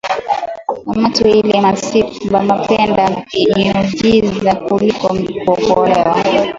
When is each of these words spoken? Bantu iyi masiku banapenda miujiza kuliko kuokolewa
Bantu 0.89 1.21
iyi 1.35 1.53
masiku 1.65 2.19
banapenda 2.33 3.03
miujiza 3.29 4.51
kuliko 4.65 5.07
kuokolewa 5.41 6.13